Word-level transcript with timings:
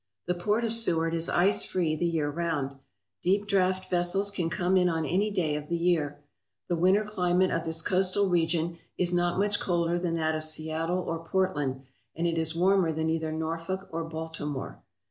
The 0.25 0.33
port 0.33 0.63
of 0.65 0.73
Seward 0.73 1.13
is 1.13 1.29
ice 1.29 1.63
free 1.63 1.95
the 1.95 2.07
year 2.07 2.27
round. 2.27 2.79
Deep 3.21 3.45
draft 3.45 3.87
vessels 3.91 4.31
can 4.31 4.49
come 4.49 4.75
in 4.75 4.89
on 4.89 5.05
any 5.05 5.29
day 5.29 5.55
of 5.55 5.67
the 5.69 5.77
year. 5.77 6.23
The 6.69 6.75
winter 6.75 7.03
climate 7.03 7.51
of 7.51 7.65
this 7.65 7.83
coastal 7.83 8.27
region 8.27 8.79
is 8.97 9.13
not 9.13 9.37
much 9.37 9.59
colder 9.59 9.99
than 9.99 10.15
that 10.15 10.33
of 10.33 10.43
Seattle 10.43 10.97
or 11.01 11.23
Portland, 11.29 11.83
and 12.15 12.25
it 12.25 12.39
is 12.39 12.55
warmer 12.55 12.91
than 12.91 13.11
either 13.11 13.31
Norfolk 13.31 13.89
or 13.91 14.03
Baltimore. 14.03 14.81